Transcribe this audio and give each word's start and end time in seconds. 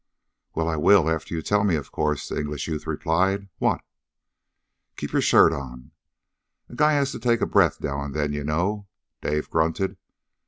"Well, 0.55 0.67
I 0.67 0.77
will 0.77 1.07
after 1.07 1.35
you 1.35 1.43
tell 1.43 1.63
me, 1.63 1.75
of 1.75 1.91
course," 1.91 2.27
the 2.29 2.39
English 2.39 2.67
youth 2.67 2.87
replied. 2.87 3.49
"What?" 3.59 3.81
"Keep 4.97 5.11
your 5.11 5.21
shirt 5.21 5.53
on; 5.53 5.91
a 6.67 6.75
guy 6.75 6.93
has 6.93 7.11
to 7.11 7.19
take 7.19 7.39
a 7.39 7.45
breath 7.45 7.79
now 7.79 8.01
and 8.01 8.15
then, 8.15 8.33
you 8.33 8.43
know!" 8.43 8.87
Dave 9.21 9.51
grunted. 9.51 9.97